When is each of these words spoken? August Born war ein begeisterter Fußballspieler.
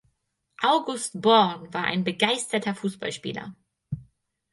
August 0.63 1.21
Born 1.21 1.71
war 1.75 1.83
ein 1.83 2.03
begeisterter 2.03 2.73
Fußballspieler. 2.73 3.53